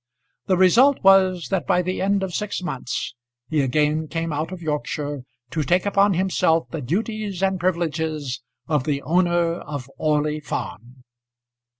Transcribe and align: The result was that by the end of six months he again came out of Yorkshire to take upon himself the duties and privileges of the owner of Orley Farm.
The 0.47 0.57
result 0.57 1.03
was 1.03 1.49
that 1.49 1.67
by 1.67 1.83
the 1.83 2.01
end 2.01 2.23
of 2.23 2.33
six 2.33 2.63
months 2.63 3.13
he 3.51 3.61
again 3.61 4.07
came 4.07 4.33
out 4.33 4.51
of 4.51 4.59
Yorkshire 4.63 5.21
to 5.51 5.61
take 5.61 5.85
upon 5.85 6.15
himself 6.15 6.67
the 6.71 6.81
duties 6.81 7.43
and 7.43 7.59
privileges 7.59 8.41
of 8.67 8.85
the 8.85 9.03
owner 9.03 9.59
of 9.59 9.91
Orley 9.99 10.39
Farm. 10.39 11.03